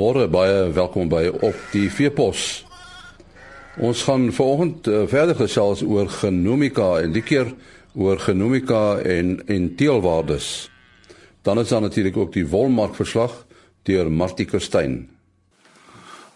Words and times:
Môre 0.00 0.30
baie 0.32 0.70
welkom 0.72 1.10
by 1.12 1.26
op 1.28 1.56
die 1.74 1.90
Veepos. 1.92 2.62
Ons 3.84 4.06
gaan 4.06 4.30
vanoggend 4.32 4.86
uh, 4.88 5.02
verder 5.10 5.36
gesels 5.36 5.82
oor 5.84 6.08
genomika 6.08 6.94
en 7.02 7.12
die 7.12 7.20
keer 7.26 7.50
oor 7.92 8.16
genomika 8.22 8.96
en 9.04 9.34
en 9.44 9.66
teelwaardes. 9.76 10.70
Dan 11.44 11.60
is 11.60 11.68
daar 11.68 11.84
natuurlik 11.84 12.16
ook 12.16 12.32
die 12.32 12.46
wolmarkverslag 12.48 13.34
deur 13.84 14.08
Martie 14.08 14.46
Kerstyn. 14.48 15.02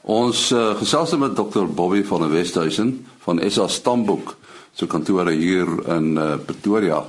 Ons 0.02 0.50
uh, 0.52 0.74
gesels 0.82 1.16
met 1.16 1.32
Dr 1.38 1.64
Bobby 1.64 2.02
van 2.04 2.26
der 2.26 2.34
Westhuizen 2.34 2.98
van 3.24 3.40
SA 3.48 3.68
Stamboek 3.68 4.36
se 4.74 4.86
kantore 4.86 5.32
hier 5.32 5.70
in 5.96 6.18
uh, 6.18 6.34
Pretoria 6.36 7.00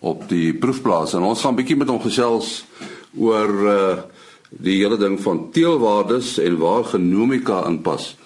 op 0.00 0.26
die 0.32 0.50
proefplaas 0.50 1.14
en 1.14 1.30
ons 1.30 1.46
gaan 1.46 1.54
bietjie 1.54 1.78
met 1.78 1.94
hom 1.94 2.02
gesels 2.02 2.64
oor 3.14 3.54
uh, 3.68 3.78
die 4.60 4.76
hele 4.82 4.98
ding 5.00 5.20
van 5.20 5.46
teelwaardes 5.52 6.38
en 6.38 6.58
waar 6.58 6.84
genomika 6.84 7.62
inpas. 7.66 8.16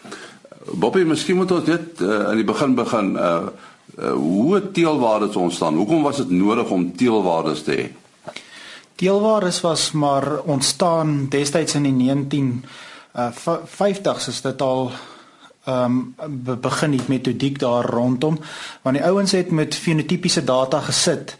Bobby, 0.73 1.05
miskien 1.07 1.39
moet 1.39 1.52
ons 1.55 1.69
net 1.69 2.01
uh, 2.02 2.30
in 2.33 2.43
die 2.43 2.49
begin 2.49 2.75
begin 2.75 3.15
uh, 3.15 3.47
uh 3.97 4.12
hoe 4.12 4.61
teelwaardes 4.73 5.37
ontstaan. 5.37 5.77
Hoekom 5.79 6.02
was 6.02 6.16
dit 6.16 6.30
nodig 6.30 6.71
om 6.71 6.91
teelwaardes 6.97 7.62
te 7.62 7.77
hê? 7.77 7.87
Teelwaardes 8.97 9.61
was 9.61 9.93
maar 9.93 10.41
ontstaan 10.43 11.29
destyds 11.29 11.75
in 11.75 11.87
die 11.89 11.93
19 11.93 12.65
uh 13.16 13.30
50s 13.79 14.29
is 14.29 14.43
dit 14.43 14.63
al 14.63 14.91
ehm 15.66 16.15
um, 16.23 16.59
begin 16.61 16.91
die 16.95 17.02
metodiek 17.11 17.59
daar 17.59 17.88
rondom 17.91 18.38
want 18.82 18.97
die 18.97 19.04
ouens 19.04 19.32
het 19.32 19.51
met 19.51 19.74
fenotipiese 19.74 20.45
data 20.45 20.80
gesit 20.80 21.37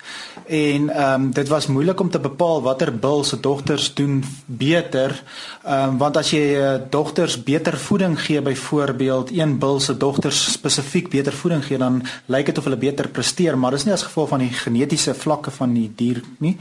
en 0.47 0.89
ehm 0.89 1.22
um, 1.22 1.33
dit 1.33 1.48
was 1.48 1.66
moeilik 1.66 2.00
om 2.00 2.11
te 2.11 2.19
bepaal 2.19 2.62
watter 2.62 2.98
bil 2.98 3.25
se 3.25 3.41
dogters 3.41 3.94
doen 3.94 4.25
beter 4.47 5.22
ehm 5.64 5.89
um, 5.89 5.98
want 5.98 6.16
as 6.16 6.30
jy 6.30 6.44
uh, 6.55 6.75
dogters 6.91 7.42
beter 7.42 7.78
voeding 7.78 8.20
gee 8.20 8.42
byvoorbeeld 8.42 9.30
een 9.30 9.58
bil 9.58 9.80
se 9.80 9.97
dogters 9.97 10.52
spesifiek 10.52 11.08
beter 11.08 11.33
voeding 11.33 11.64
gee 11.64 11.78
dan 11.78 12.02
lyk 12.27 12.47
dit 12.47 12.58
of 12.58 12.64
hulle 12.64 12.77
beter 12.77 13.08
presteer 13.08 13.58
maar 13.58 13.70
dis 13.70 13.84
nie 13.84 13.92
as 13.92 14.06
gevolg 14.06 14.28
van 14.28 14.44
die 14.44 14.52
genetiese 14.52 15.14
vlakke 15.14 15.50
van 15.50 15.74
die 15.74 15.91
dier 15.97 16.22
nie 16.39 16.56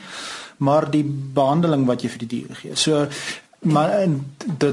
maar 0.57 0.91
die 0.91 1.03
behandeling 1.33 1.85
wat 1.85 2.01
jy 2.01 2.09
vir 2.09 2.25
die 2.25 2.33
dier 2.37 2.61
gee 2.61 2.75
so 2.75 3.07
maar 3.65 4.07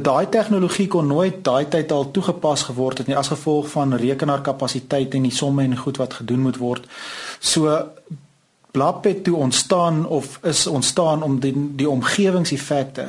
daai 0.02 0.28
tegnologie 0.28 0.86
kon 0.86 1.06
nooit 1.06 1.44
daai 1.44 1.68
tyd 1.68 1.92
al 1.92 2.10
toegepas 2.10 2.62
geword 2.68 2.98
het 2.98 3.08
nie 3.08 3.16
as 3.16 3.32
gevolg 3.32 3.70
van 3.72 3.94
rekenaarkapasiteit 3.96 5.14
en 5.16 5.28
die 5.28 5.34
somme 5.34 5.64
en 5.64 5.76
goed 5.76 5.96
wat 5.96 6.18
gedoen 6.20 6.44
moet 6.44 6.58
word. 6.60 6.88
So 7.40 7.72
blap 8.72 9.04
het 9.04 9.24
toe 9.24 9.36
ontstaan 9.36 10.06
of 10.06 10.38
is 10.42 10.66
ontstaan 10.66 11.22
om 11.22 11.40
die 11.40 11.54
die 11.76 11.88
omgewingseffekte 11.88 13.06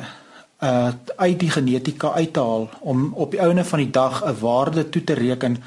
uh 0.60 0.92
uit 1.16 1.38
die 1.40 1.50
genetika 1.50 2.12
uit 2.12 2.32
te 2.32 2.40
haal 2.40 2.68
om 2.80 3.12
op 3.14 3.30
die 3.30 3.40
ouene 3.40 3.64
van 3.64 3.78
die 3.78 3.90
dag 3.90 4.24
'n 4.24 4.38
waarde 4.40 4.88
toe 4.88 5.04
te 5.04 5.12
reken 5.12 5.62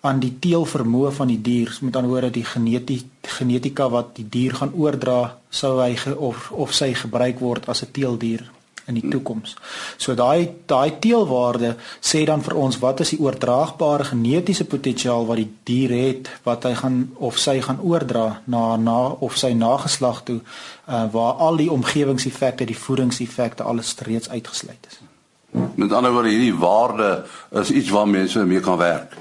aan 0.00 0.18
die 0.18 0.32
teelvermoë 0.38 1.12
van 1.12 1.28
die 1.30 1.40
dier. 1.40 1.78
Met 1.80 1.96
ander 1.96 2.10
woorde 2.10 2.30
die 2.30 2.44
genetie, 2.44 3.02
genetika 3.22 3.88
wat 3.88 4.16
die 4.16 4.26
dier 4.28 4.54
gaan 4.54 4.72
oordra 4.74 5.38
sou 5.50 5.80
hy 5.80 5.94
ge, 5.96 6.18
of 6.18 6.50
of 6.50 6.72
sy 6.74 6.94
gebruik 6.94 7.38
word 7.38 7.68
as 7.68 7.82
'n 7.82 7.92
teeldier 7.92 8.50
in 8.86 8.98
die 8.98 9.08
toekoms. 9.08 9.54
So 9.96 10.14
daai 10.18 10.48
daai 10.66 10.98
teelwaarde 11.00 11.76
sê 12.00 12.24
dan 12.26 12.42
vir 12.42 12.56
ons 12.58 12.78
wat 12.82 13.00
is 13.04 13.14
die 13.14 13.20
oordraagbare 13.22 14.08
genetiese 14.10 14.64
potensiaal 14.64 15.26
wat 15.28 15.40
die 15.42 15.50
dier 15.68 15.94
het 15.94 16.30
wat 16.46 16.66
hy 16.68 16.74
gaan 16.80 16.98
of 17.16 17.38
sy 17.38 17.60
gaan 17.62 17.80
oordra 17.80 18.42
na 18.44 18.64
na 18.76 18.98
of 19.20 19.38
sy 19.38 19.52
nageslag 19.52 20.22
toe 20.26 20.40
uh, 20.40 21.06
waar 21.12 21.40
al 21.46 21.56
die 21.56 21.70
omgewingseffekte, 21.70 22.66
die 22.66 22.78
voedingseffekte 22.78 23.62
alles 23.62 23.94
reeds 24.06 24.28
uitgesluit 24.28 24.90
is. 24.90 25.00
Met 25.74 25.92
ander 25.92 26.12
woorde 26.12 26.32
hierdie 26.32 26.56
waarde 26.56 27.24
is 27.60 27.70
iets 27.70 27.90
waar 27.90 28.08
mense 28.08 28.44
mee 28.44 28.60
kan 28.60 28.78
werk. 28.80 29.16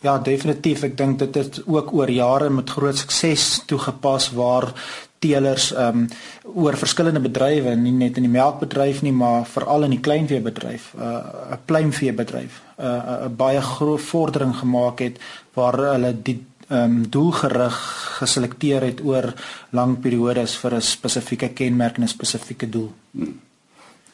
Ja, 0.00 0.14
definitief. 0.22 0.84
Ek 0.86 0.94
dink 0.96 1.18
dit 1.18 1.34
het 1.34 1.58
ook 1.66 1.90
oor 1.92 2.10
jare 2.10 2.50
met 2.54 2.70
groot 2.70 2.96
sukses 2.96 3.64
toegepas 3.66 4.30
waar 4.30 4.70
teelers 5.18 5.70
um, 5.76 6.06
oor 6.54 6.76
verskillende 6.76 7.20
bedrywe 7.20 7.74
nie 7.76 7.92
net 7.92 8.16
in 8.16 8.26
die 8.26 8.32
melkbedryf 8.32 9.02
nie 9.02 9.12
maar 9.12 9.46
veral 9.46 9.86
in 9.88 9.96
die 9.96 10.04
kleinveebedryf 10.04 10.92
'n 10.94 11.00
uh, 11.00 11.58
pluimveebedryf 11.64 12.60
'n 12.78 12.84
uh, 12.84 13.28
baie 13.28 13.60
groot 13.60 14.00
vordering 14.00 14.54
gemaak 14.56 14.98
het 14.98 15.18
waar 15.54 15.78
hulle 15.92 16.12
die 16.22 16.38
um, 16.68 17.08
doelgerig 17.10 17.76
geselekteer 18.20 18.82
het 18.82 19.00
oor 19.04 19.32
lang 19.70 20.00
periodes 20.00 20.56
vir 20.56 20.74
'n 20.74 20.80
spesifieke 20.80 21.48
kenmerk 21.48 21.96
en 21.96 22.02
'n 22.02 22.08
spesifieke 22.08 22.68
doel. 22.68 22.92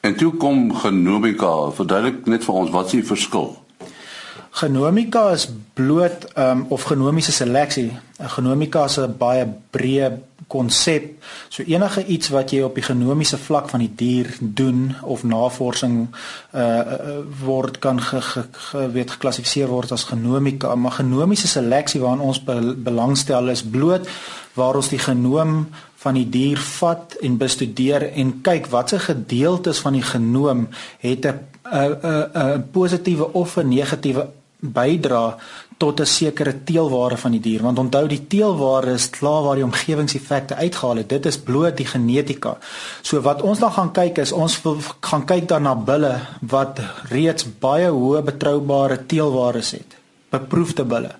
En 0.00 0.16
toe 0.16 0.32
kom 0.36 0.74
genomika, 0.74 1.70
verduidelik 1.70 2.26
net 2.26 2.44
vir 2.44 2.54
ons 2.54 2.70
wat 2.70 2.86
is 2.86 2.92
die 2.92 3.04
verskil? 3.04 3.62
Genomika 4.50 5.30
is 5.30 5.48
bloot 5.74 6.26
um, 6.38 6.66
of 6.68 6.82
genomiese 6.82 7.32
seleksie. 7.32 7.98
Genomika 8.18 8.84
is 8.84 8.98
'n 8.98 9.16
baie 9.18 9.46
breë 9.70 10.18
konsep. 10.46 11.22
So 11.48 11.62
enige 11.62 12.04
iets 12.04 12.28
wat 12.28 12.50
jy 12.50 12.62
op 12.62 12.74
die 12.74 12.84
genomiese 12.84 13.38
vlak 13.38 13.68
van 13.72 13.80
die 13.80 13.92
dier 13.94 14.30
doen 14.40 14.94
of 15.02 15.24
navorsing 15.24 16.08
uh, 16.54 16.80
word 17.44 17.78
kan 17.78 18.00
ge, 18.00 18.20
ge, 18.20 18.44
ge 18.52 18.90
weet 18.92 19.16
geklassifiseer 19.16 19.68
word 19.68 19.92
as 19.92 20.04
genomika. 20.04 20.74
Maar 20.74 21.00
genomiese 21.00 21.48
seleksie 21.48 22.00
waaraan 22.00 22.20
ons 22.20 22.42
be, 22.44 22.74
belangstel 22.76 23.48
is 23.48 23.64
bloot 23.64 24.08
waar 24.54 24.76
ons 24.78 24.88
die 24.88 25.02
genoom 25.02 25.66
van 26.04 26.14
die 26.18 26.28
dier 26.28 26.60
vat 26.60 27.16
en 27.24 27.38
bestudeer 27.40 28.10
en 28.12 28.38
kyk 28.44 28.68
watse 28.72 28.98
gedeeltes 29.00 29.80
van 29.84 29.96
die 29.96 30.04
genoom 30.04 30.68
het 31.00 31.26
'n 31.26 31.38
'n 31.72 31.94
'n 32.34 32.64
positiewe 32.70 33.32
of 33.32 33.56
'n 33.56 33.68
negatiewe 33.68 34.28
bydra 34.64 35.36
tot 35.76 36.00
'n 36.00 36.06
sekere 36.06 36.64
teelwaarde 36.64 37.16
van 37.16 37.30
die 37.30 37.40
dier. 37.40 37.62
Want 37.62 37.78
onthou 37.78 38.06
die 38.08 38.26
teelwaarde 38.26 38.92
is 38.92 39.10
klaar 39.10 39.42
waar 39.42 39.54
die 39.54 39.64
omgewingseffekte 39.64 40.54
uitgehaal 40.54 40.96
het. 40.96 41.08
Dit 41.08 41.26
is 41.26 41.38
bloot 41.38 41.76
die 41.76 41.86
genetika. 41.86 42.56
So 43.02 43.20
wat 43.20 43.42
ons 43.42 43.58
dan 43.58 43.72
gaan 43.72 43.92
kyk 43.92 44.18
is 44.18 44.32
ons 44.32 44.60
gaan 45.00 45.24
kyk 45.24 45.48
dan 45.48 45.62
na 45.62 45.74
bulle 45.74 46.20
wat 46.40 46.80
reeds 47.08 47.44
baie 47.58 47.90
hoë 47.90 48.22
betroubare 48.22 49.06
teelwaardes 49.06 49.70
het. 49.70 49.96
Beproefde 50.30 50.84
bulle. 50.84 51.10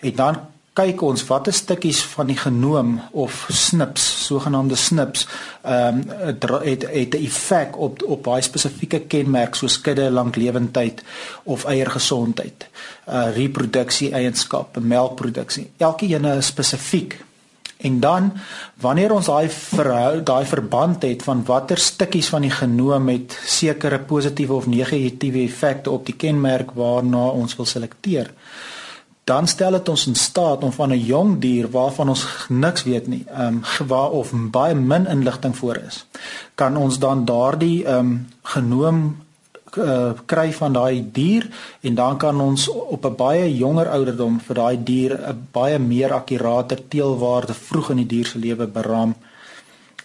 En 0.00 0.14
dan 0.14 0.36
kyk 0.78 1.02
ons 1.02 1.24
watter 1.26 1.54
stukkies 1.56 2.04
van 2.12 2.28
die 2.30 2.38
genoom 2.38 2.98
of 3.10 3.46
snips, 3.50 4.04
sogenaamde 4.28 4.78
snips, 4.78 5.26
ehm 5.66 6.02
um, 6.02 6.26
het 6.62 6.84
het 6.94 7.14
'n 7.14 7.24
effek 7.26 7.78
op 7.78 8.02
op 8.06 8.22
baie 8.22 8.42
spesifieke 8.42 9.00
kenmerk 9.00 9.54
soos 9.54 9.80
kudde 9.80 10.10
langlewendheid 10.10 11.02
of 11.44 11.64
eiergesondheid, 11.64 12.68
uh 13.08 13.34
reproduksie 13.34 14.12
eienskappe, 14.12 14.80
melkproduksie. 14.80 15.70
Elkeen 15.76 16.24
is 16.24 16.46
spesifiek. 16.46 17.18
En 17.78 18.00
dan 18.00 18.32
wanneer 18.80 19.12
ons 19.12 19.26
daai 19.26 19.50
daai 20.24 20.46
verband 20.46 21.02
het 21.02 21.22
van 21.22 21.44
watter 21.44 21.78
stukkies 21.78 22.28
van 22.28 22.42
die 22.42 22.50
genoom 22.50 23.08
het 23.08 23.38
sekere 23.44 23.98
positiewe 23.98 24.54
of 24.54 24.66
negatiewe 24.66 25.42
effekte 25.42 25.90
op 25.90 26.06
die 26.06 26.16
kenmerk 26.16 26.70
waarna 26.74 27.28
ons 27.28 27.56
wil 27.56 27.66
selekteer 27.66 28.32
dan 29.28 29.46
stel 29.46 29.76
dit 29.76 29.88
ons 29.88 30.06
in 30.06 30.14
staat 30.14 30.62
om 30.64 30.72
van 30.72 30.92
'n 30.92 31.04
jong 31.04 31.38
dier 31.40 31.70
waarvan 31.70 32.08
ons 32.08 32.26
niks 32.48 32.82
weet 32.82 33.06
nie, 33.06 33.24
ehm 33.28 33.46
um, 33.46 33.86
waar 33.86 34.10
of 34.10 34.32
baie 34.34 34.74
min 34.74 35.06
inligting 35.06 35.56
voor 35.56 35.76
is, 35.76 36.06
kan 36.54 36.76
ons 36.76 36.98
dan 36.98 37.24
daardie 37.24 37.84
ehm 37.84 37.98
um, 37.98 38.28
genoom 38.42 39.16
uh, 39.76 40.12
kry 40.26 40.52
van 40.52 40.72
daai 40.72 41.04
dier 41.12 41.48
en 41.80 41.94
dan 41.94 42.16
kan 42.16 42.40
ons 42.40 42.68
op 42.68 43.04
'n 43.04 43.16
baie 43.16 43.56
jonger 43.56 43.88
ouderdom 43.88 44.40
vir 44.40 44.54
daai 44.54 44.76
dier 44.84 45.12
'n 45.28 45.48
baie 45.52 45.78
meer 45.78 46.12
akkurate 46.12 46.88
teelwaarde 46.88 47.54
vroeg 47.54 47.90
in 47.90 47.96
die 47.96 48.06
dier 48.06 48.26
se 48.26 48.38
lewe 48.38 48.66
beraam 48.66 49.14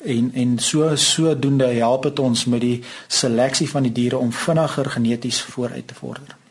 en 0.06 0.32
en 0.34 0.60
so 0.60 0.96
sodoende 0.96 1.68
help 1.68 2.04
dit 2.04 2.20
ons 2.20 2.46
met 2.46 2.62
die 2.62 2.84
seleksie 3.08 3.70
van 3.70 3.84
die 3.84 3.92
diere 3.92 4.18
om 4.18 4.32
vinniger 4.32 4.90
geneties 4.90 5.42
vooruit 5.42 5.88
te 5.88 5.94
vorder. 5.94 6.43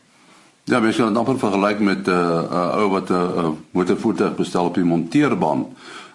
Ja, 0.63 0.79
mens 0.79 0.95
kan 0.95 1.07
dit 1.07 1.17
amper 1.17 1.39
vergelyk 1.39 1.79
met 1.79 2.07
'n 2.07 2.09
uh, 2.09 2.41
uh, 2.51 2.77
ou 2.77 2.89
wat 2.89 3.09
'n 3.09 3.13
uh, 3.13 3.19
uh, 3.19 3.49
motorvoertuig 3.71 4.35
bestel 4.35 4.65
op 4.65 4.73
die 4.73 4.83
monteerbaan. 4.83 5.65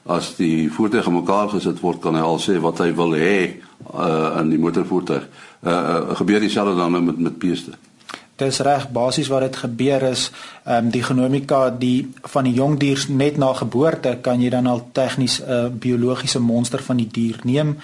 As 0.03 0.37
die 0.37 0.73
voertuig 0.73 1.07
in 1.07 1.13
mekaar 1.13 1.49
gesit 1.49 1.81
word, 1.81 1.99
kan 1.99 2.15
hy 2.15 2.21
al 2.21 2.39
sê 2.39 2.61
wat 2.61 2.79
hy 2.79 2.95
wil 2.95 3.13
hê 3.13 3.61
uh, 3.95 4.37
in 4.41 4.49
die 4.49 4.59
motorvoertuig. 4.59 5.29
Uh, 5.61 5.73
uh, 5.73 6.17
gebeur 6.17 6.41
dieselfde 6.41 6.77
dan 6.77 6.93
nou 6.93 7.03
met 7.03 7.19
met 7.19 7.39
beeste. 7.39 7.71
Dis 8.39 8.61
reg, 8.63 8.85
basies 8.95 9.29
wat 9.29 9.41
dit 9.41 9.57
gebeur 9.57 10.03
is, 10.03 10.31
ehm 10.65 10.85
um, 10.85 10.91
die 10.91 11.03
genomika 11.03 11.71
die 11.71 12.11
van 12.23 12.45
die 12.45 12.53
jong 12.55 12.79
dier 12.79 13.05
net 13.09 13.37
na 13.37 13.53
geboorte 13.53 14.19
kan 14.23 14.41
jy 14.41 14.51
dan 14.51 14.67
al 14.67 14.89
tegnies 14.93 15.41
'n 15.41 15.51
uh, 15.51 15.67
biologiese 15.73 16.39
monster 16.39 16.83
van 16.83 16.97
die 16.97 17.09
dier 17.11 17.39
neem, 17.43 17.77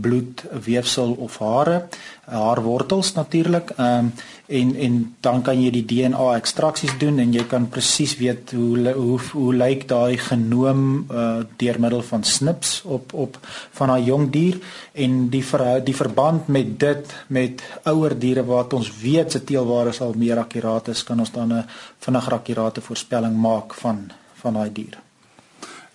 bloed, 0.00 0.44
weefsel 0.64 1.12
of 1.18 1.38
hare. 1.38 1.88
haar 2.28 2.62
wortels 2.62 3.12
natuurlik. 3.12 3.70
Ehm 3.76 3.98
um, 3.98 4.12
en 4.48 4.76
en 4.76 5.16
dan 5.20 5.42
kan 5.42 5.60
jy 5.60 5.70
die 5.70 5.84
DNA 5.84 6.26
ekstraksies 6.38 6.94
doen 6.98 7.18
en 7.20 7.32
jy 7.36 7.42
kan 7.50 7.66
presies 7.68 8.14
weet 8.16 8.52
hoe 8.56 8.92
hoe 8.96 9.18
hoe 9.32 9.54
lyk 9.54 9.84
daai 9.90 10.16
genoom 10.24 10.84
uh, 11.12 11.42
deur 11.60 11.80
middel 11.80 12.00
van 12.10 12.24
snips 12.24 12.78
op 12.84 13.12
op 13.12 13.36
van 13.80 13.92
daai 13.92 14.06
jong 14.06 14.30
dier 14.32 14.56
en 14.92 15.18
die 15.34 15.42
ver, 15.44 15.84
die 15.84 15.96
verband 15.96 16.48
met 16.48 16.78
dit 16.80 17.12
met 17.28 17.64
ouer 17.92 18.16
diere 18.18 18.46
wat 18.48 18.72
ons 18.78 18.88
weet 19.02 19.36
se 19.36 19.44
teelwaarde 19.44 19.92
sal 19.92 20.16
meer 20.16 20.40
akkuraat 20.40 20.88
is 20.94 21.04
kan 21.04 21.20
ons 21.20 21.32
dan 21.32 21.52
'n 21.52 21.66
vinniger 21.98 22.38
akkurate 22.40 22.80
voorspelling 22.80 23.36
maak 23.36 23.74
van 23.74 24.10
van 24.40 24.54
daai 24.54 24.72
dier. 24.72 25.07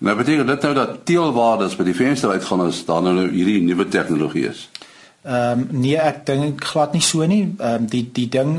Nou 0.03 0.15
beteken 0.19 0.47
dit 0.47 0.61
nou 0.61 0.73
dat 0.75 1.05
teelwaardes 1.07 1.77
by 1.79 1.85
die 1.87 1.95
venster 1.95 2.33
uitgaan 2.35 2.65
as 2.65 2.81
dan 2.85 3.05
nou 3.07 3.29
hierdie 3.31 3.61
nuwe 3.63 3.87
tegnologie 3.87 4.49
is. 4.49 4.65
Ehm 5.23 5.61
um, 5.61 5.79
nee, 5.79 5.95
ek 5.95 6.25
dink 6.27 6.65
glad 6.67 6.91
nie 6.91 7.01
so 7.01 7.23
nie. 7.23 7.43
Ehm 7.55 7.83
um, 7.83 7.85
die 7.87 8.01
die 8.11 8.25
ding 8.27 8.49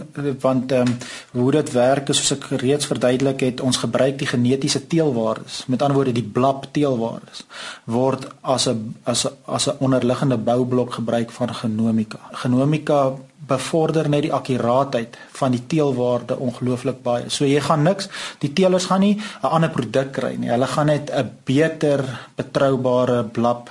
want 0.40 0.72
ehm 0.72 0.88
um, 0.88 0.94
hoe 1.36 1.50
dit 1.52 1.72
werk 1.74 2.08
is 2.08 2.22
soos 2.22 2.32
ek 2.38 2.46
reeds 2.62 2.88
verduidelik 2.88 3.44
het, 3.44 3.60
ons 3.60 3.82
gebruik 3.82 4.16
die 4.22 4.30
genetiese 4.30 4.86
teelwaardes. 4.86 5.66
Met 5.68 5.84
ander 5.84 5.98
woorde 5.98 6.16
die 6.16 6.30
blap 6.38 6.64
teelwaardes 6.72 7.44
word 7.84 8.24
as 8.40 8.68
'n 8.72 8.96
as 9.04 9.26
'n 9.26 9.36
as 9.44 9.68
'n 9.68 9.76
onderliggende 9.84 10.40
boublok 10.40 10.94
gebruik 10.94 11.30
van 11.30 11.54
genomika. 11.54 12.20
Genomika 12.32 13.12
bevorder 13.46 14.08
net 14.08 14.22
die 14.22 14.32
akkuraatheid 14.32 15.16
van 15.38 15.50
die 15.52 15.62
teelwaarde 15.66 16.38
ongelooflik 16.38 17.02
baie. 17.02 17.30
So 17.30 17.44
jy 17.44 17.60
gaan 17.60 17.82
niks, 17.82 18.08
die 18.38 18.52
teelers 18.52 18.86
gaan 18.86 19.00
nie 19.00 19.16
'n 19.16 19.46
ander 19.46 19.70
produk 19.70 20.12
kry 20.12 20.34
nie. 20.36 20.50
Hulle 20.50 20.66
gaan 20.66 20.86
net 20.86 21.10
'n 21.10 21.30
beter 21.44 22.04
betroubare 22.36 23.24
blap 23.24 23.70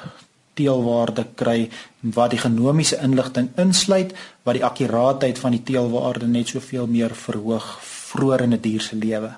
teelwaarde 0.53 1.25
kry 1.35 1.69
wat 2.13 2.29
die 2.29 2.39
genomiese 2.39 2.99
inligting 3.01 3.49
insluit 3.57 4.13
wat 4.43 4.57
die 4.57 4.65
akkuraatheid 4.65 5.39
van 5.39 5.51
die 5.51 5.63
teelwaarde 5.63 6.27
net 6.27 6.47
soveel 6.47 6.87
meer 6.87 7.15
verhoog 7.15 7.79
vroeër 7.81 8.41
in 8.41 8.53
'n 8.53 8.61
dier 8.61 8.81
se 8.81 8.95
lewe. 8.95 9.31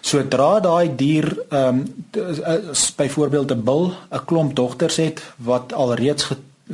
Sodra 0.00 0.60
daai 0.60 0.96
dier 0.96 1.26
ehm 1.48 1.68
um, 1.68 2.06
byvoorbeeld 2.96 3.52
'n 3.52 3.64
bil 3.64 3.94
'n 4.10 4.24
klomp 4.24 4.54
dogters 4.54 4.96
het 4.96 5.22
wat 5.36 5.72
alreeds 5.72 6.28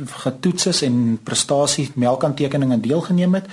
getoets 0.05 0.65
is 0.65 0.81
en 0.81 1.19
prestasie 1.23 1.91
melkantekeninge 1.95 2.79
deelgeneem 2.79 3.33
het 3.33 3.45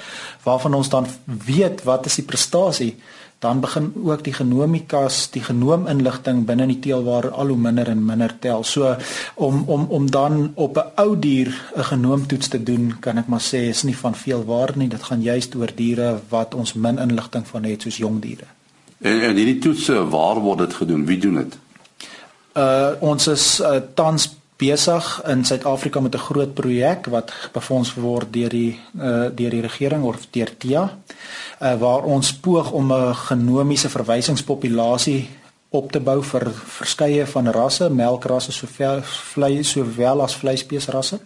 waarvan 0.43 0.75
ons 0.75 0.89
dan 0.89 1.07
weet 1.27 1.83
wat 1.85 2.07
is 2.07 2.15
die 2.15 2.25
prestasie 2.25 2.97
dan 3.39 3.61
begin 3.61 3.93
ook 4.05 4.23
die 4.25 4.33
genomikas, 4.33 5.27
die 5.31 5.43
genoominligting 5.45 6.45
binne 6.49 6.67
die 6.71 6.79
teelwaar 6.87 7.29
al 7.31 7.53
hoe 7.53 7.59
minder 7.61 7.89
en 7.93 8.05
minder 8.05 8.33
tel. 8.41 8.65
So 8.65 8.95
om 9.35 9.65
om 9.67 9.87
om 9.99 10.11
dan 10.11 10.53
op 10.55 10.77
'n 10.77 11.01
ou 11.03 11.19
dier 11.19 11.53
'n 11.77 11.85
genoomtoets 11.85 12.49
te 12.49 12.63
doen, 12.63 12.97
kan 13.01 13.19
ek 13.19 13.27
maar 13.27 13.41
sê 13.41 13.69
is 13.69 13.83
nie 13.83 13.97
van 13.97 14.15
veel 14.15 14.45
waarde 14.45 14.79
nie. 14.79 14.89
Dit 14.89 15.03
gaan 15.03 15.23
juist 15.23 15.55
oor 15.55 15.71
diere 15.75 16.21
wat 16.29 16.55
ons 16.55 16.73
min 16.73 16.99
inligting 16.99 17.47
van 17.47 17.65
het 17.65 17.83
soos 17.83 17.97
jong 17.97 18.21
diere. 18.21 18.47
En 18.99 19.21
en 19.21 19.37
hierdie 19.37 19.59
toetse, 19.59 20.09
waar 20.09 20.41
word 20.41 20.59
dit 20.59 20.75
gedoen? 20.75 21.07
Wie 21.07 21.19
doen 21.19 21.35
dit? 21.35 21.59
Uh 22.57 22.91
ons 23.01 23.27
is 23.27 23.61
uh, 23.61 23.77
tans 23.95 24.37
besig 24.57 25.23
in 25.29 25.45
Suid-Afrika 25.45 26.01
met 26.01 26.15
'n 26.15 26.27
groot 26.29 26.55
projek 26.55 27.07
wat 27.07 27.33
befonds 27.53 27.95
word 27.95 28.33
deur 28.33 28.49
die 28.49 28.81
uh, 28.99 29.29
deur 29.35 29.51
die 29.51 29.61
regering 29.61 30.05
of 30.05 30.27
deur 30.31 30.57
TIA 30.59 30.85
uh, 31.61 31.75
waar 31.79 32.03
ons 32.03 32.35
poog 32.35 32.71
om 32.73 32.93
'n 32.93 33.15
genomiese 33.15 33.89
verwysingspopulasie 33.89 35.29
op 35.69 35.93
te 35.93 36.01
bou 36.01 36.23
vir 36.23 36.51
verskeie 36.53 37.27
van 37.27 37.49
rasse, 37.49 37.91
melkrasse 37.91 38.53
soveel 38.53 39.03
vleis 39.03 39.71
sowel 39.71 40.23
as 40.23 40.37
vleisbeesrasse. 40.37 41.19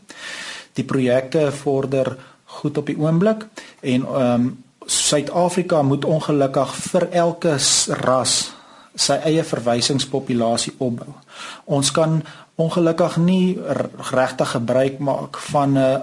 Die 0.73 0.85
projekte 0.85 1.53
vorder 1.53 2.17
goed 2.45 2.79
op 2.79 2.87
die 2.87 2.99
oomblik 2.99 3.47
en 3.81 4.07
ehm 4.07 4.35
um, 4.35 4.65
Suid-Afrika 4.91 5.83
moet 5.83 6.05
ongelukkig 6.05 6.75
vir 6.75 7.05
elke 7.11 7.53
ras 7.89 8.51
sy 8.95 9.17
eie 9.29 9.45
verwysingspopulasie 9.47 10.73
opbou. 10.79 11.13
Ons 11.65 11.93
kan 11.95 12.23
ongelukkig 12.61 13.17
nie 13.17 13.59
regtig 14.11 14.51
gebruik 14.57 14.99
maak 14.99 15.39
van 15.51 15.79
'n 15.79 16.03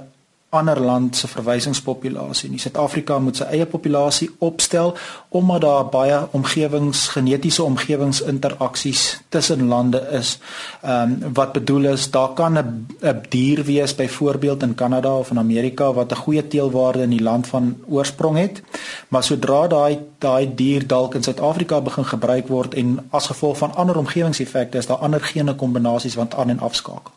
ander 0.50 0.80
land 0.80 1.16
se 1.16 1.28
verwysingspopulasie 1.28 2.50
nie. 2.50 2.60
Suid-Afrika 2.60 3.18
moet 3.20 3.42
sy 3.42 3.48
eie 3.52 3.66
populasie 3.68 4.30
opstel 4.40 4.94
omdat 5.36 5.62
daar 5.66 5.90
baie 5.92 6.20
omgewings 6.38 7.02
genetiese 7.12 7.66
omgewingsinteraksies 7.66 9.02
tussen 9.34 9.68
lande 9.68 10.00
is. 10.20 10.38
Ehm 10.82 11.12
um, 11.12 11.34
wat 11.34 11.52
bedoel 11.58 11.90
is 11.92 12.08
daar 12.12 12.32
kan 12.34 12.58
'n 12.58 12.88
'n 13.02 13.22
dier 13.30 13.64
wees 13.64 13.96
byvoorbeeld 13.96 14.64
in 14.64 14.76
Kanada 14.76 15.18
of 15.18 15.32
in 15.32 15.40
Amerika 15.40 15.94
wat 15.94 16.12
'n 16.12 16.24
goeie 16.24 16.48
teelwaarde 16.48 17.02
in 17.02 17.10
die 17.10 17.24
land 17.24 17.48
van 17.48 17.78
oorsprong 17.88 18.38
het, 18.38 18.62
maar 19.08 19.24
sodra 19.24 19.68
daai 19.68 20.00
daai 20.20 20.56
dier 20.56 20.88
dalk 20.88 21.16
in 21.16 21.24
Suid-Afrika 21.24 21.82
begin 21.82 22.06
gebruik 22.06 22.48
word 22.48 22.74
en 22.74 23.08
as 23.10 23.28
gevolg 23.28 23.58
van 23.58 23.76
ander 23.76 23.98
omgewingseffekte 23.98 24.78
is 24.78 24.86
daar 24.86 24.98
ander 24.98 25.22
gene 25.22 25.56
kombinasies 25.56 26.16
wat 26.16 26.36
aan 26.36 26.50
en 26.50 26.60
afskakel. 26.60 27.12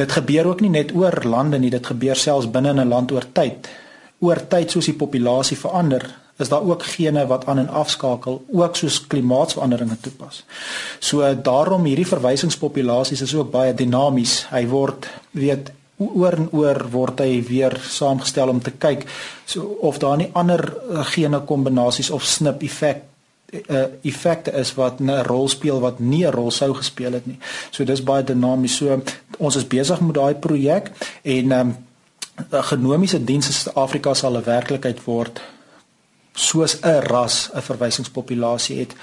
Dit 0.00 0.12
gebeur 0.16 0.46
ook 0.48 0.60
nie 0.64 0.72
net 0.72 0.94
oor 0.96 1.18
lande 1.28 1.58
nie, 1.60 1.70
dit 1.70 1.86
gebeur 1.86 2.16
selfs 2.16 2.48
binne 2.50 2.72
'n 2.72 2.88
land 2.88 3.12
oor 3.12 3.26
tyd. 3.32 3.68
Oor 4.20 4.46
tyd 4.48 4.70
soos 4.70 4.84
die 4.84 4.96
populasie 4.96 5.56
verander, 5.56 6.04
is 6.38 6.48
daar 6.48 6.62
ook 6.62 6.82
gene 6.82 7.26
wat 7.26 7.46
aan 7.46 7.58
en 7.58 7.68
afskakel, 7.68 8.44
ook 8.52 8.76
soos 8.76 9.06
klimaatsveranderinge 9.06 9.96
toepas. 10.00 10.44
So 10.98 11.34
daarom 11.34 11.84
hierdie 11.84 12.06
verwysingspopulasies 12.06 13.20
is 13.20 13.34
ook 13.34 13.50
baie 13.50 13.74
dinamies. 13.74 14.46
Hy 14.50 14.66
word 14.66 15.08
weet 15.30 15.70
oor 16.00 16.32
en 16.32 16.48
oor 16.52 16.80
word 16.90 17.20
hy 17.20 17.42
weer 17.48 17.76
saamgestel 17.84 18.48
om 18.48 18.60
te 18.60 18.70
kyk 18.70 19.04
so 19.44 19.76
of 19.80 19.98
daar 19.98 20.16
nie 20.16 20.30
ander 20.32 20.62
eh, 20.64 21.04
gene 21.12 21.40
kombinasies 21.40 22.10
of 22.10 22.24
snip 22.24 22.62
effek 22.62 23.02
uh, 23.50 23.84
effekte 24.02 24.52
is 24.52 24.74
wat 24.74 25.00
'n 25.00 25.22
rol 25.26 25.48
speel 25.48 25.80
wat 25.80 25.98
nie 25.98 26.26
'n 26.26 26.32
rol 26.32 26.50
sou 26.50 26.74
gespeel 26.74 27.12
het 27.12 27.26
nie. 27.26 27.38
So 27.70 27.84
dis 27.84 28.02
baie 28.02 28.24
dinamies. 28.24 28.76
So 28.76 29.02
ons 29.38 29.56
is 29.56 29.66
besig 29.66 30.00
met 30.00 30.14
daai 30.14 30.34
projek 30.34 30.90
en 31.22 31.52
um, 31.52 31.76
genomiese 32.50 33.24
dienste 33.24 33.52
in 33.52 33.58
Suid-Afrika 33.58 34.14
sal 34.14 34.36
'n 34.36 34.44
werklikheid 34.44 35.04
word 35.04 35.40
soos 36.32 36.78
'n 36.80 37.00
ras 37.00 37.50
'n 37.54 37.60
verwysingspopulasie 37.60 38.78
het. 38.78 38.94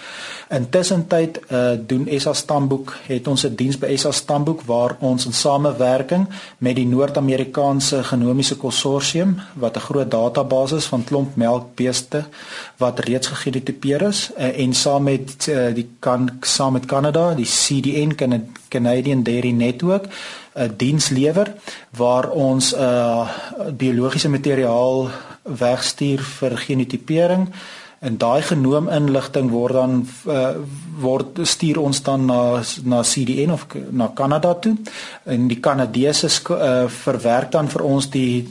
Intussen 0.50 1.07
tyd 1.07 1.39
uh, 1.51 1.71
doen 1.88 2.07
SA 2.18 2.33
Stamboek 2.33 2.95
het 3.07 3.27
ons 3.27 3.44
'n 3.44 3.56
diens 3.56 3.77
by 3.77 3.95
SA 3.95 4.12
Stamboek 4.12 4.62
waar 4.62 4.95
ons 5.00 5.25
in 5.25 5.33
samewerking 5.33 6.27
met 6.57 6.75
die 6.75 6.85
Noord-Amerikaanse 6.85 8.03
Genomiese 8.03 8.56
Konsortium 8.56 9.39
wat 9.53 9.75
'n 9.75 9.79
groot 9.79 10.12
database 10.12 10.81
van 10.81 11.03
klomp 11.03 11.35
melkbeeste 11.35 12.25
wat 12.77 13.00
reeds 13.00 13.27
gegenotipeer 13.27 14.01
is 14.01 14.31
uh, 14.38 14.59
en 14.59 14.73
saam 14.73 15.03
met 15.03 15.47
uh, 15.49 15.73
die 15.73 15.90
kan 15.99 16.37
saam 16.42 16.73
met 16.73 16.85
Kanada, 16.85 17.33
die 17.33 17.45
CDN 17.45 18.16
Canadian 18.69 19.23
Dairy 19.23 19.52
Network 19.52 20.06
'n 20.57 20.73
diens 20.78 21.09
lewer 21.09 21.54
waar 21.97 22.30
ons 22.30 22.73
uh 22.73 23.30
biologiese 23.78 24.30
materiaal 24.30 25.09
wegstuur 25.47 26.21
vir 26.21 26.57
genotipering 26.57 27.51
en 27.99 28.18
daai 28.21 28.42
genoominligting 28.45 29.49
word 29.49 29.73
dan 29.73 29.94
uh, 30.30 30.49
word 31.01 31.39
stuur 31.49 31.80
ons 31.81 32.01
dan 32.06 32.27
na 32.30 32.61
na 32.85 33.01
CDN 33.01 33.51
of 33.56 33.66
na 33.89 34.11
Kanada 34.13 34.54
toe. 34.54 34.75
En 35.25 35.47
die 35.49 35.59
Kanadese 35.59 36.30
uh, 36.30 36.85
verwerk 36.87 37.51
dan 37.51 37.69
vir 37.73 37.83
ons 37.85 38.09
die 38.13 38.45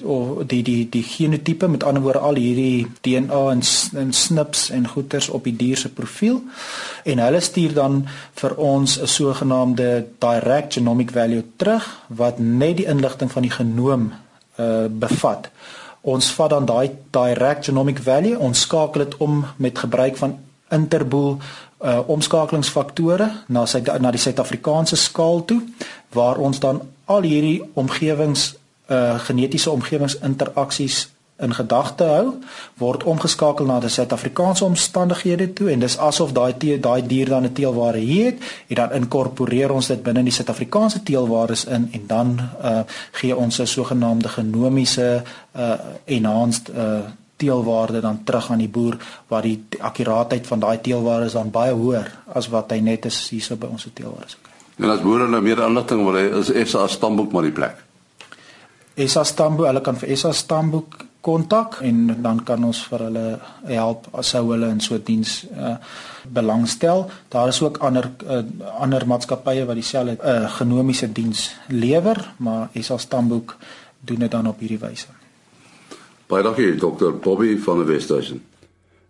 die 0.50 0.62
die 0.66 0.88
die 0.90 1.04
genotipe. 1.06 1.68
Met 1.68 1.86
ander 1.86 2.02
woorde 2.02 2.24
al 2.26 2.42
hierdie 2.42 2.86
DNA 3.06 3.42
en, 3.52 3.62
en 4.02 4.12
snips 4.12 4.70
en 4.70 4.88
goeters 4.88 5.28
op 5.28 5.46
die 5.46 5.56
dier 5.56 5.78
se 5.78 5.92
profiel. 5.94 6.42
En 7.04 7.22
hulle 7.22 7.40
stuur 7.40 7.74
dan 7.74 8.02
vir 8.34 8.56
ons 8.56 8.98
'n 8.98 9.06
sogenaamde 9.06 10.06
direct 10.18 10.72
genomic 10.74 11.10
value 11.10 11.44
terug 11.56 11.86
wat 12.08 12.38
net 12.38 12.76
die 12.76 12.90
inligting 12.90 13.30
van 13.32 13.42
die 13.42 13.54
genoom 13.54 14.12
uh, 14.58 14.86
bevat 14.90 15.50
ons 16.06 16.32
vat 16.38 16.52
dan 16.54 16.66
daai 16.68 16.90
direct 17.14 17.68
genomic 17.70 18.02
value 18.02 18.38
ons 18.38 18.60
skakel 18.66 19.04
dit 19.04 19.16
om 19.26 19.40
met 19.62 19.78
gebruik 19.78 20.18
van 20.20 20.36
interboel 20.70 21.36
uh, 21.36 22.00
omskakelingsfaktore 22.10 23.28
na 23.46 23.66
sy 23.66 23.82
na 24.02 24.12
die 24.14 24.22
Suid-Afrikaanse 24.22 24.98
skaal 24.98 25.44
toe 25.50 25.60
waar 26.14 26.38
ons 26.42 26.62
dan 26.62 26.80
al 27.06 27.26
hierdie 27.26 27.60
omgewings 27.74 28.54
uh, 28.90 29.18
genetiese 29.26 29.70
omgewingsinteraksies 29.70 31.04
in 31.36 31.52
gedagte 31.54 32.04
hou 32.08 32.28
word 32.80 33.04
omgeskakel 33.04 33.66
na 33.68 33.76
die 33.80 33.90
Suid-Afrikaanse 33.92 34.64
omstandighede 34.64 35.50
toe 35.52 35.68
en 35.72 35.82
dis 35.84 35.98
asof 36.00 36.32
daai 36.36 36.54
daai 36.80 37.02
dier 37.06 37.28
dan 37.28 37.44
'n 37.44 37.52
teelware 37.52 38.00
het 38.00 38.40
en 38.68 38.76
dan 38.76 38.92
inkorporeer 38.92 39.72
ons 39.72 39.86
dit 39.86 40.02
binne 40.02 40.22
die 40.22 40.32
Suid-Afrikaanse 40.32 41.02
teelwares 41.02 41.64
in 41.64 41.88
en 41.92 42.06
dan 42.06 42.40
uh, 42.40 42.80
gee 43.12 43.36
ons 43.36 43.60
'n 43.60 43.66
sogenaamde 43.66 44.28
genomiese 44.28 45.22
uh, 45.56 45.72
enhanced 46.04 46.68
uh, 46.68 47.00
teelwaarde 47.36 48.00
dan 48.00 48.24
terug 48.24 48.50
aan 48.50 48.58
die 48.58 48.68
boer 48.68 48.96
waar 49.28 49.42
die, 49.42 49.64
akkuraatheid 49.78 50.46
van 50.46 50.58
daai 50.58 50.80
teelware 50.80 51.24
is 51.24 51.32
dan 51.32 51.50
baie 51.50 51.72
hoër 51.72 52.12
as 52.32 52.48
wat 52.48 52.70
hy 52.70 52.80
net 52.80 53.04
is 53.04 53.28
hierso 53.28 53.56
by 53.56 53.66
ons 53.66 53.88
teelware 53.92 54.24
is. 54.24 54.36
En 54.76 54.90
as 54.90 55.00
boere 55.00 55.28
nou 55.28 55.42
meer 55.42 55.58
inligting 55.58 56.04
wil 56.04 56.14
hê 56.14 56.32
is 56.38 56.70
SA 56.70 56.86
stamboek 56.88 57.32
maar 57.32 57.42
die 57.42 57.52
plek. 57.52 57.86
SA 58.96 59.24
Stambo, 59.24 59.66
hulle 59.68 59.82
kan 59.84 59.96
vir 60.00 60.16
SA 60.16 60.32
Stambo 60.32 60.86
kontak 61.26 61.80
en 61.82 62.22
dan 62.22 62.42
kan 62.46 62.64
ons 62.64 62.84
vir 62.90 63.02
hulle 63.08 63.24
help 63.66 64.06
as 64.14 64.30
sou 64.34 64.44
hulle 64.52 64.68
in 64.70 64.80
so 64.80 64.94
'n 64.94 65.02
diens 65.04 65.32
uh, 65.50 65.74
belangstel. 66.38 67.10
Daar 67.28 67.48
is 67.48 67.62
ook 67.62 67.78
ander 67.78 68.10
uh, 68.30 68.42
ander 68.78 69.06
maatskappye 69.06 69.66
wat 69.66 69.74
dieselfde 69.74 70.16
uh, 70.22 70.50
genomiese 70.58 71.12
diens 71.12 71.56
lewer, 71.68 72.32
maar 72.36 72.68
SA 72.80 72.98
Stambo 72.98 73.44
doen 74.00 74.18
dit 74.18 74.30
dan 74.30 74.48
op 74.48 74.58
hierdie 74.58 74.78
wyse. 74.78 75.08
Baie 76.26 76.42
dankie 76.42 76.74
Dr. 76.74 77.12
Bobby 77.22 77.58
van 77.58 77.78
die 77.78 77.86
Wesduisen. 77.86 78.42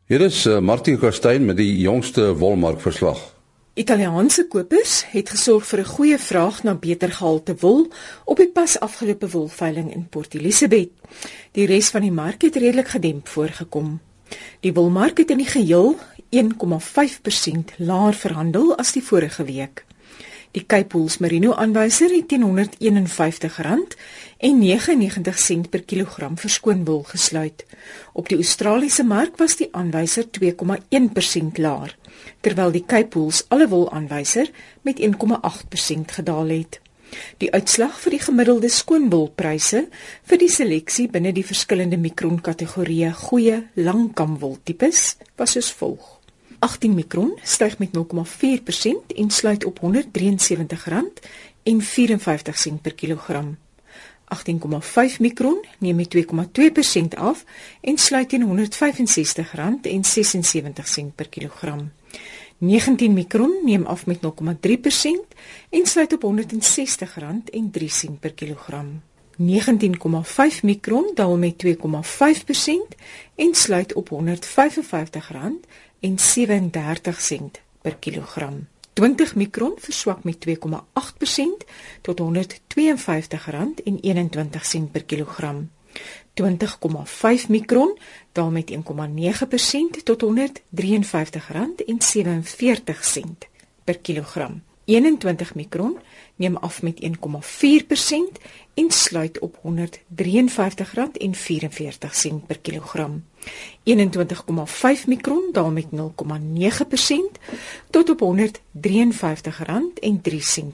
Hier 0.07 0.21
is 0.21 0.47
uh, 0.47 0.59
Martin 0.59 0.99
Kerstyn 0.99 1.45
met 1.45 1.57
die 1.57 1.79
jongste 1.79 2.35
wolmark 2.37 2.81
verslag. 2.81 3.36
Italiaanse 3.77 4.47
kopers 4.49 5.03
het 5.13 5.29
gesorg 5.29 5.67
vir 5.69 5.81
'n 5.81 5.93
goeie 5.95 6.19
vraag 6.19 6.63
na 6.65 6.75
beter 6.75 7.11
gehalte 7.13 7.55
wol 7.61 7.93
op 8.25 8.37
die 8.37 8.49
pas 8.49 8.81
afgelope 8.81 9.29
wolveiling 9.29 9.93
in 9.93 10.09
Port 10.09 10.35
Elizabeth. 10.35 10.91
Die 11.53 11.67
res 11.67 11.89
van 11.89 12.01
die 12.01 12.11
mark 12.11 12.43
het 12.43 12.57
redelik 12.57 12.89
gedemp 12.89 13.29
voorgekom. 13.29 14.01
Die 14.61 14.73
wolmark 14.73 15.19
het 15.19 15.31
in 15.31 15.39
die 15.39 15.53
geheel 15.53 15.99
1,5% 16.31 17.77
laer 17.77 18.15
verhandel 18.15 18.77
as 18.77 18.93
die 18.93 19.03
vorige 19.03 19.45
week. 19.45 19.85
Die 20.51 20.67
Cape 20.67 20.97
Wool 20.97 21.11
Merino 21.19 21.53
aanwyser 21.53 22.11
het 22.11 22.29
teen 22.29 22.43
R151 22.43 23.97
en 24.39 24.59
99 24.59 25.39
sent 25.39 25.71
per 25.71 25.83
kilogram 25.83 26.39
vir 26.39 26.51
skoonwol 26.51 27.03
gesluit. 27.03 27.67
Op 28.13 28.29
die 28.29 28.37
Australiese 28.37 29.05
mark 29.05 29.37
was 29.37 29.57
die 29.57 29.69
aanwyser 29.73 30.25
2,1% 30.41 31.53
laer 31.57 31.97
terwyl 32.41 32.73
die 32.73 32.85
Cape 32.87 33.19
Wool 33.19 33.33
alle 33.49 33.69
wol 33.69 33.91
aanwyser 33.93 34.51
met 34.83 35.01
1,8% 35.01 36.19
gedaal 36.19 36.49
het. 36.49 36.81
Die 37.39 37.53
uitslag 37.53 38.01
vir 38.03 38.11
die 38.17 38.25
gemiddelde 38.25 38.69
skoonwolpryse 38.73 39.85
vir 40.31 40.39
die 40.43 40.51
seleksie 40.51 41.07
binne 41.13 41.33
die 41.37 41.47
verskillende 41.47 41.99
mikron 42.01 42.41
kategorieë 42.43 43.13
goeie 43.27 43.59
langkamwol 43.75 44.57
tipes 44.65 45.01
was 45.39 45.53
soos 45.57 45.71
volg. 45.81 46.05
18 46.67 46.97
mikron 46.97 47.33
styg 47.45 47.79
met 47.79 47.91
0,4% 47.95 49.17
en 49.17 49.31
sluit 49.31 49.65
op 49.69 49.81
R173.54 49.85 52.81
per 52.83 52.95
kilogram. 52.95 53.57
18,5 54.27 55.19
mikron 55.19 55.65
neem 55.79 55.97
met 55.97 56.17
2,2% 56.17 56.25
af 57.15 57.45
en 57.81 57.99
sluit 57.99 58.29
teen 58.29 58.45
R165.76 58.45 58.49
per 61.15 61.29
kilogram. 61.29 61.91
19 62.59 63.13
mikron 63.13 63.61
neem 63.65 63.87
af 63.87 64.07
met 64.07 64.19
0,3% 64.23 64.23
en 65.71 65.87
sluit 65.87 66.13
op 66.13 66.25
R160.03 66.25 68.11
per 68.21 68.33
kilogram. 68.33 69.03
19,5 69.39 69.45
mikron 70.63 71.11
daal 71.15 71.37
met 71.37 71.65
2,5% 71.67 71.73
en 73.35 73.55
sluit 73.55 73.93
op 73.93 74.11
R155.37 74.13 74.21
per 77.83 77.97
kilogram. 77.97 78.67
20 78.97 79.35
mikron 79.35 79.75
verswak 79.77 80.25
met 80.25 80.47
2,8% 80.49 80.53
tot 82.01 82.21
R152.21 82.21 82.27
per 84.93 85.05
kilogram. 85.05 85.71
20,5 86.35 86.45
mikron 87.49 87.99
daal 88.33 88.51
met 88.51 88.71
1,9% 88.71 88.77
tot 90.05 90.25
R153.47 90.25 90.31
per 93.85 93.99
kilogram. 93.99 94.63
21 94.85 95.55
mikron 95.55 95.99
neem 96.37 96.57
af 96.57 96.83
met 96.83 97.01
1,4% 97.01 97.09
en 98.77 98.91
sluit 98.91 99.39
op 99.39 99.57
R153.44 99.57 99.63
per 102.47 102.59
kilogram. 102.59 103.25
21,5 103.45 103.51
mikron 105.07 105.49
daal 105.53 105.71
met 105.71 105.87
0,9% 105.95 105.99
tot 107.91 108.11
op 108.11 108.21
R153.03 108.21 108.29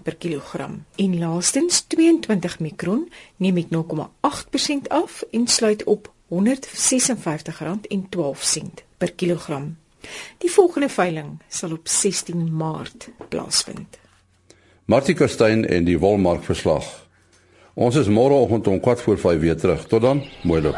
per 0.03 0.17
kilogram. 0.17 0.85
En 0.95 1.19
laastens 1.19 1.81
22 1.81 2.61
mikron 2.61 3.13
neem 3.37 3.55
met 3.55 3.67
0,8% 3.71 3.77
af 4.89 5.23
en 5.31 5.47
sluit 5.47 5.85
op 5.85 6.13
R156.12 6.29 6.37
per 8.97 9.13
kilogram. 9.13 9.77
Die 10.39 10.51
volgende 10.51 10.89
veiling 10.89 11.39
sal 11.49 11.73
op 11.73 11.89
16 11.89 12.57
Maart 12.57 13.09
plaasvind. 13.29 13.99
Martie 14.85 15.15
Kerstyn 15.15 15.69
en 15.69 15.85
die 15.85 15.99
Wolmark 15.99 16.45
verslag. 16.45 17.02
Ons 17.75 17.97
is 17.97 18.09
môreoggend 18.09 18.67
om 18.69 18.81
4 18.81 18.97
voor 18.97 19.19
5 19.19 19.41
weer 19.41 19.57
terug. 19.57 19.87
Tot 19.87 20.01
dan, 20.01 20.25
mooi 20.43 20.63
loop. 20.63 20.77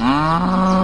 Ah. 0.00 0.79